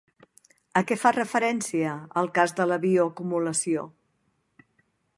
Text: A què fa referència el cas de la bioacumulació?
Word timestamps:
A 0.79 0.81
què 0.91 0.97
fa 1.01 1.11
referència 1.17 1.93
el 2.23 2.31
cas 2.39 2.57
de 2.61 2.69
la 2.73 2.81
bioacumulació? 2.87 3.89